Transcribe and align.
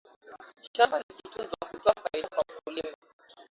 shamba 0.73 0.97
likitunzwa 0.99 1.67
hutoa 1.71 1.93
faida 2.01 2.27
kwa 2.29 2.43
mkulima 2.57 2.97